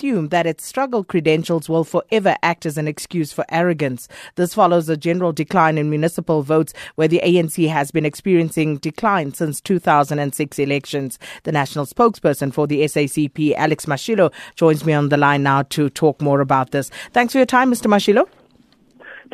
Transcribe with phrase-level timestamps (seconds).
[0.00, 4.08] assume that its struggle credentials will forever act as an excuse for arrogance.
[4.36, 9.34] This follows a general decline in municipal votes where the ANC has been experiencing decline
[9.34, 11.18] since 2006 elections.
[11.42, 15.90] The national spokesperson for the SACP, Alex Mashilo, joins me on the line now to
[15.90, 16.88] talk more about this.
[17.12, 17.86] Thanks for your time, Mr.
[17.86, 18.26] Mashilo.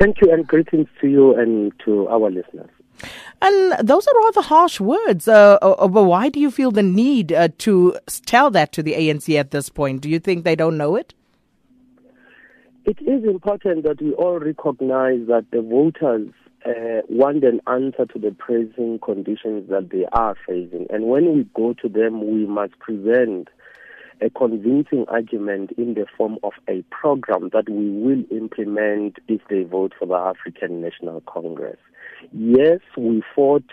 [0.01, 2.76] Thank you and greetings to you and to our listeners.
[3.43, 5.29] And those are rather harsh words.
[5.29, 8.83] Uh, uh, uh, but why do you feel the need uh, to tell that to
[8.83, 10.01] the ANC at this point?
[10.01, 11.15] Do you think they don't know it?
[12.85, 16.29] It is important that we all recognize that the voters
[16.65, 20.87] uh, want an answer to the pressing conditions that they are facing.
[20.91, 23.49] And when we go to them, we must present
[24.21, 29.63] a convincing argument in the form of a program that we will implement if they
[29.63, 31.79] vote for the African National Congress.
[32.33, 33.65] Yes, we fought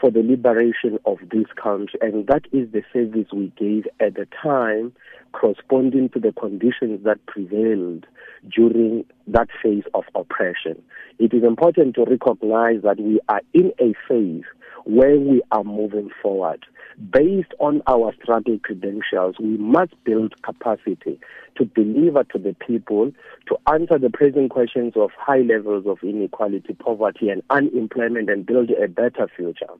[0.00, 4.26] for the liberation of this country, and that is the service we gave at the
[4.42, 4.92] time,
[5.32, 8.06] corresponding to the conditions that prevailed
[8.48, 10.82] during that phase of oppression.
[11.18, 14.44] It is important to recognize that we are in a phase
[14.84, 16.64] where we are moving forward.
[17.12, 21.18] Based on our struggle credentials, we must build capacity
[21.56, 23.12] to deliver to the people,
[23.46, 28.70] to answer the present questions of high levels of inequality, poverty, and unemployment, and build
[28.70, 29.72] a better future.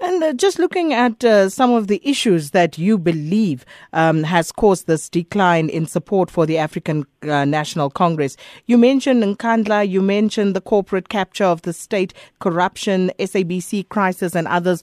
[0.00, 4.52] And uh, just looking at uh, some of the issues that you believe um, has
[4.52, 10.02] caused this decline in support for the African uh, National Congress, you mentioned Nkandla, you
[10.02, 14.82] mentioned the corporate capture of the state, corruption, SABC crisis, and others.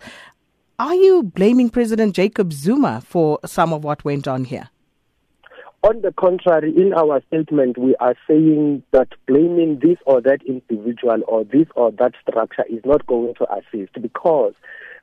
[0.79, 4.69] Are you blaming President Jacob Zuma for some of what went on here?
[5.81, 11.21] On the contrary, in our statement, we are saying that blaming this or that individual
[11.25, 14.53] or this or that structure is not going to assist because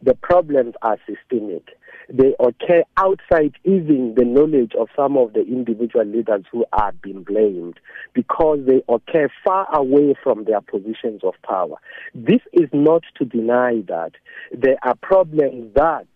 [0.03, 1.63] the problems are systemic.
[2.11, 7.23] They occur outside even the knowledge of some of the individual leaders who are being
[7.23, 7.81] blamed
[8.13, 11.79] because they occur far away from their positions of power.
[12.15, 14.13] This is not to deny that
[14.53, 16.07] there are problems that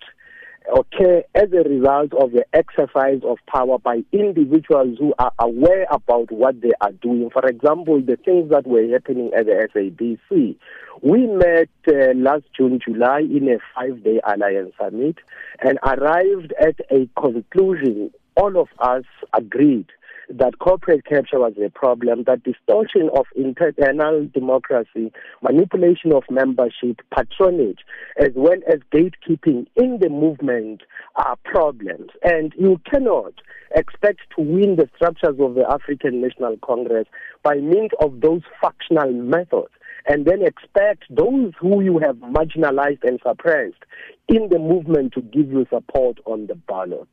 [0.75, 6.31] occur as a result of the exercise of power by individuals who are aware about
[6.31, 7.31] what they are doing.
[7.31, 10.57] For example, the things that were happening at the SABC.
[11.03, 15.17] We met uh, last June, July in a five day alliance summit
[15.61, 18.11] and arrived at a conclusion.
[18.37, 19.87] All of us agreed
[20.31, 27.81] that corporate capture was a problem, that distortion of internal democracy, manipulation of membership, patronage,
[28.19, 30.83] as well as gatekeeping in the movement
[31.17, 32.11] are problems.
[32.23, 33.35] And you cannot
[33.75, 37.07] expect to win the structures of the African National Congress
[37.43, 39.71] by means of those factional methods
[40.07, 43.85] and then expect those who you have marginalized and suppressed
[44.29, 47.09] in the movement to give you support on the ballot.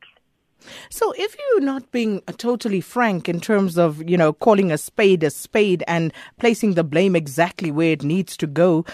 [0.90, 4.78] So, if you're not being uh, totally frank in terms of, you know, calling a
[4.78, 8.84] spade a spade and placing the blame exactly where it needs to go,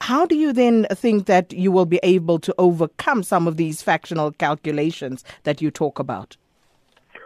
[0.00, 3.82] how do you then think that you will be able to overcome some of these
[3.82, 6.36] factional calculations that you talk about?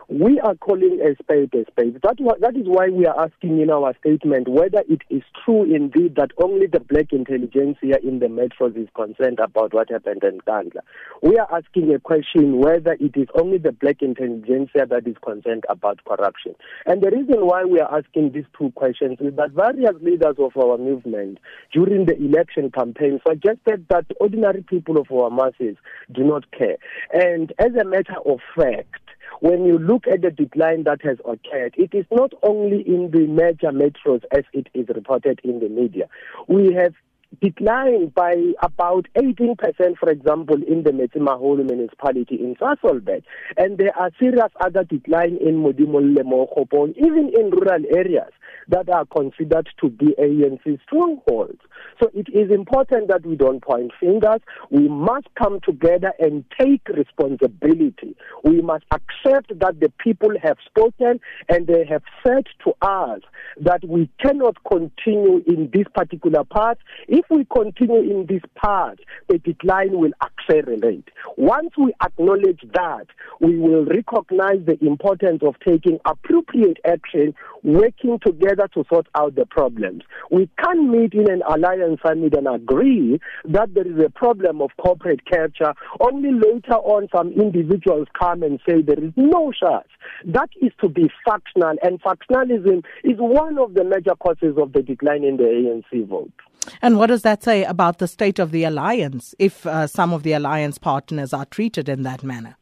[0.09, 2.01] We are calling a spade a spade.
[2.03, 6.17] That, that is why we are asking in our statement whether it is true indeed
[6.17, 10.81] that only the black intelligentsia in the metros is concerned about what happened in Nkandla.
[11.23, 15.65] We are asking a question whether it is only the black intelligentsia that is concerned
[15.69, 16.55] about corruption.
[16.87, 20.57] And the reason why we are asking these two questions is that various leaders of
[20.57, 21.39] our movement
[21.73, 25.77] during the election campaign suggested that ordinary people of our masses
[26.13, 26.77] do not care.
[27.13, 29.02] And as a matter of fact,
[29.43, 33.27] when you look at the decline that has occurred, it is not only in the
[33.27, 36.09] major metros as it is reported in the media.
[36.47, 36.95] We have
[37.41, 39.57] declined by about 18%,
[39.99, 43.23] for example, in the Metsimaholo municipality in Sasolburg.
[43.57, 48.33] And there are serious other decline in Modimolle, Mokopane, even in rural areas
[48.69, 51.61] that are considered to be ANC strongholds.
[52.01, 54.41] So it is important that we don't point fingers.
[54.71, 58.17] We must come together and take responsibility.
[58.45, 63.21] We must accept that the people have spoken and they have said to us
[63.61, 66.79] that we cannot continue in this particular path.
[67.09, 68.97] If we continue in this path,
[69.29, 71.09] the decline will accelerate.
[71.37, 73.07] Once we acknowledge that,
[73.41, 79.47] we will recognize the importance of taking appropriate action, working together to sort out the
[79.47, 80.03] problems.
[80.31, 84.71] We can't meet in an alliance summit and agree that there is a problem of
[84.81, 85.75] corporate capture.
[86.01, 89.89] Only later on, some individuals come and say there is no such.
[90.25, 94.83] That is to be factional, and factionalism is one of the major causes of the
[94.83, 96.33] decline in the ANC vote.
[96.81, 100.23] And what does that say about the state of the alliance if uh, some of
[100.23, 102.57] the alliance partners are treated in that manner?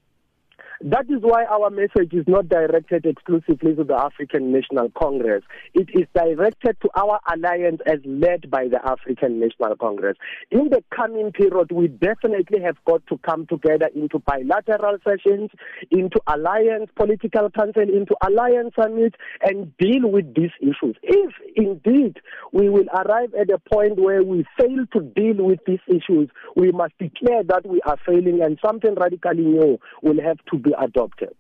[0.83, 5.45] That is why our message is not directed exclusively to the African National Congress.
[5.75, 10.17] It is directed to our alliance as led by the African National Congress.
[10.51, 15.51] In the coming period, we definitely have got to come together into bilateral sessions,
[15.91, 20.97] into alliance political council, into alliance summits, and deal with these issues.
[21.03, 22.21] If indeed
[22.53, 26.73] we will arrive at a point where we fail to deal with these issues, we
[26.73, 31.35] must declare that we are failing and something radically new will have to be adopted.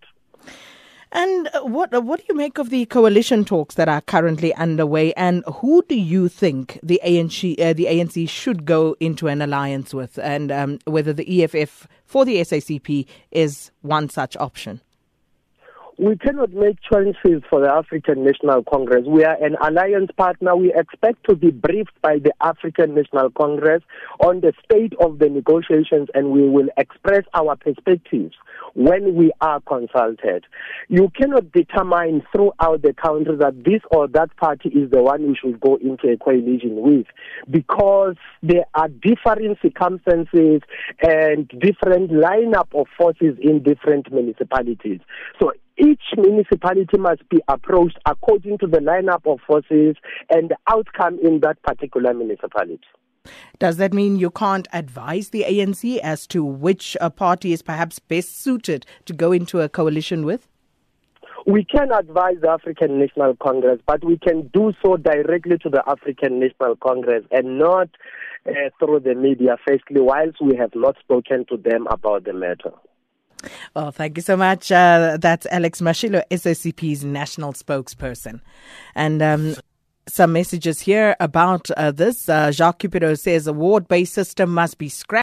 [1.12, 4.54] And uh, what uh, what do you make of the coalition talks that are currently
[4.54, 5.12] underway?
[5.14, 9.92] And who do you think the ANC uh, the ANC should go into an alliance
[9.92, 10.18] with?
[10.18, 14.80] And um, whether the EFF for the SACP is one such option?
[16.00, 19.04] We cannot make choices for the African National Congress.
[19.06, 20.56] We are an alliance partner.
[20.56, 23.82] We expect to be briefed by the African National Congress
[24.20, 28.34] on the state of the negotiations and we will express our perspectives
[28.72, 30.46] when we are consulted.
[30.88, 35.34] You cannot determine throughout the country that this or that party is the one you
[35.38, 37.06] should go into a coalition with
[37.50, 40.62] because there are differing circumstances
[41.02, 45.00] and different lineup of forces in different municipalities.
[45.38, 49.96] So each municipality must be approached according to the lineup of forces
[50.28, 52.80] and the outcome in that particular municipality.
[53.58, 57.98] Does that mean you can't advise the ANC as to which uh, party is perhaps
[57.98, 60.48] best suited to go into a coalition with?
[61.46, 65.82] We can advise the African National Congress, but we can do so directly to the
[65.86, 67.88] African National Congress and not
[68.46, 72.72] uh, through the media, firstly, whilst we have not spoken to them about the matter.
[73.74, 74.72] Well, thank you so much.
[74.72, 78.40] Uh, that's Alex Mashilo, SACP's national spokesperson.
[78.96, 79.54] And um,
[80.08, 82.28] some messages here about uh, this.
[82.28, 85.18] Uh, Jacques Cupido says a ward based system must be scrapped.